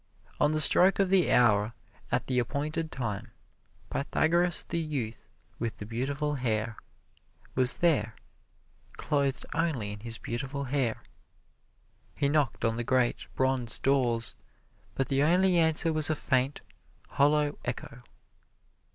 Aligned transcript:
On 0.39 0.51
the 0.51 0.59
stroke 0.59 0.97
of 0.97 1.11
the 1.11 1.31
hour, 1.31 1.75
at 2.11 2.25
the 2.25 2.39
appointed 2.39 2.91
time, 2.91 3.29
Pythagoras, 3.91 4.63
the 4.67 4.79
youth 4.79 5.27
with 5.59 5.77
the 5.77 5.85
beautiful 5.85 6.33
hair, 6.33 6.75
was 7.53 7.73
there, 7.75 8.15
clothed 8.93 9.45
only 9.53 9.91
in 9.91 9.99
his 9.99 10.17
beautiful 10.17 10.63
hair. 10.63 11.03
He 12.15 12.29
knocked 12.29 12.65
on 12.65 12.77
the 12.77 12.83
great, 12.83 13.27
bronze 13.35 13.77
doors, 13.77 14.33
but 14.95 15.07
the 15.07 15.21
only 15.21 15.59
answer 15.59 15.93
was 15.93 16.09
a 16.09 16.15
faint, 16.15 16.61
hollow 17.09 17.59
echo. 17.63 18.01